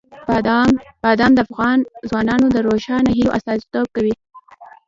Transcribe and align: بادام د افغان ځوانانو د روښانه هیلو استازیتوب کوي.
بادام 1.05 1.31
د 1.35 1.39
افغان 1.45 1.79
ځوانانو 2.09 2.47
د 2.51 2.57
روښانه 2.67 3.09
هیلو 3.17 3.35
استازیتوب 3.37 3.87
کوي. 3.95 4.13